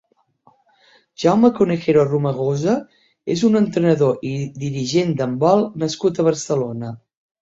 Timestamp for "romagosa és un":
2.07-3.59